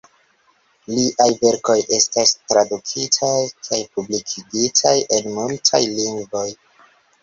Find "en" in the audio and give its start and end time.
5.21-5.35